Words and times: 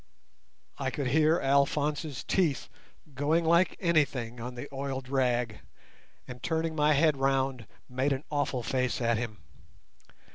I 0.79 0.89
could 0.89 1.09
hear 1.09 1.39
Alphonse's 1.39 2.23
teeth 2.23 2.69
going 3.13 3.45
like 3.45 3.77
anything 3.79 4.39
on 4.41 4.55
the 4.55 4.67
oiled 4.73 5.09
rag, 5.09 5.59
and 6.27 6.41
turning 6.41 6.75
my 6.75 6.93
head 6.93 7.17
round 7.17 7.67
made 7.87 8.11
an 8.11 8.23
awful 8.31 8.63
face 8.63 8.99
at 8.99 9.17
him. 9.17 9.43